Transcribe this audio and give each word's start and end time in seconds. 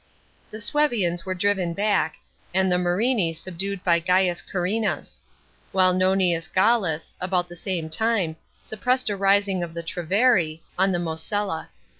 Tie 0.51 0.57
Suevians 0.57 1.27
were 1.27 1.35
driven 1.35 1.75
back, 1.75 2.15
and 2.55 2.71
the 2.71 2.77
Moriiii 2.77 3.35
subdued 3.37 3.83
by 3.83 3.99
Gaius 3.99 4.41
Carrinas; 4.41 5.21
while 5.71 5.93
Nonius 5.93 6.49
(.iallus, 6.49 7.13
about 7.21 7.47
the 7.47 7.55
same 7.55 7.87
time, 7.87 8.35
suppressed 8.63 9.11
a 9.11 9.15
rising 9.15 9.61
of 9.61 9.75
the 9.75 9.83
Treveri, 9.83 10.61
on 10.75 10.91
the 10.91 10.97
MosHla. 10.97 11.67